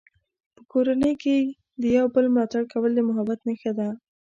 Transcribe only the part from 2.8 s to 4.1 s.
د محبت نښه ده.